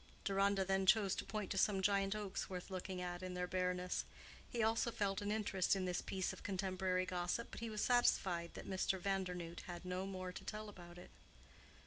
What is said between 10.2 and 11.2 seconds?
to tell about it.